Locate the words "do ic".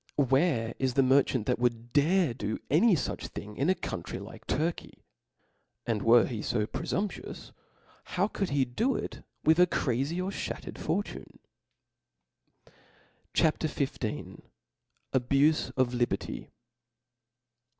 8.65-9.19